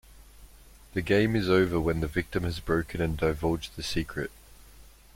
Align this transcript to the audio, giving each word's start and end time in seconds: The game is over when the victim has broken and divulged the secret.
The 0.95 1.03
game 1.03 1.35
is 1.35 1.47
over 1.47 1.79
when 1.79 1.99
the 1.99 2.07
victim 2.07 2.41
has 2.43 2.59
broken 2.59 3.01
and 3.01 3.15
divulged 3.15 3.75
the 3.75 3.83
secret. 3.83 4.31